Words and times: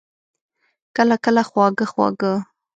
کله، 0.95 1.15
کله 1.25 1.41
خواږه، 1.49 1.85
خواږه 1.91 2.33